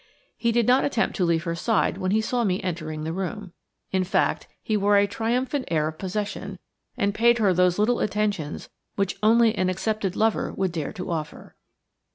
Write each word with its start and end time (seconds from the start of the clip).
He 0.35 0.51
did 0.51 0.65
not 0.65 0.83
attempt 0.83 1.15
to 1.17 1.25
leave 1.25 1.43
her 1.43 1.53
side 1.53 1.99
when 1.99 2.09
he 2.09 2.21
saw 2.21 2.43
me 2.43 2.59
entering 2.63 3.03
the 3.03 3.13
room. 3.13 3.53
In 3.91 4.03
fact, 4.03 4.47
he 4.63 4.75
wore 4.75 4.97
a 4.97 5.05
triumphant 5.05 5.65
air 5.67 5.87
of 5.87 5.99
possession, 5.99 6.57
and 6.97 7.13
paid 7.13 7.37
her 7.37 7.53
those 7.53 7.77
little 7.77 7.99
attentions 7.99 8.67
which 8.95 9.19
only 9.21 9.53
an 9.53 9.69
accepted 9.69 10.15
lover 10.15 10.51
would 10.53 10.71
dare 10.71 10.91
to 10.91 11.11
offer. 11.11 11.55